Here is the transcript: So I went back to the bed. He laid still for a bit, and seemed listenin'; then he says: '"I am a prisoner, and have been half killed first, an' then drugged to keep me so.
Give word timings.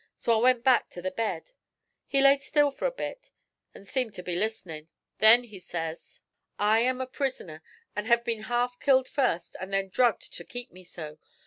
So 0.19 0.39
I 0.39 0.41
went 0.41 0.63
back 0.63 0.89
to 0.93 1.01
the 1.03 1.11
bed. 1.11 1.51
He 2.07 2.21
laid 2.21 2.41
still 2.41 2.71
for 2.71 2.87
a 2.87 2.91
bit, 2.91 3.29
and 3.75 3.87
seemed 3.87 4.17
listenin'; 4.17 4.87
then 5.19 5.43
he 5.43 5.59
says: 5.59 6.21
'"I 6.57 6.79
am 6.79 7.01
a 7.01 7.05
prisoner, 7.05 7.61
and 7.95 8.07
have 8.07 8.23
been 8.23 8.41
half 8.49 8.79
killed 8.79 9.07
first, 9.07 9.55
an' 9.59 9.69
then 9.69 9.89
drugged 9.89 10.33
to 10.33 10.43
keep 10.43 10.71
me 10.71 10.83
so. 10.83 11.19